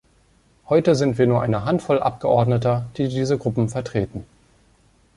[0.67, 4.25] Heute sind wir nur eine Handvoll Abgeordneter, die diese Gruppen vertreten.